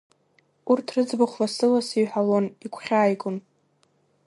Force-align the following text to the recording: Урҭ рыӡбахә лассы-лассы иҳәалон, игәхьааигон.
Урҭ 0.71 0.87
рыӡбахә 0.95 1.37
лассы-лассы 1.41 1.97
иҳәалон, 1.99 2.45
игәхьааигон. 2.65 3.37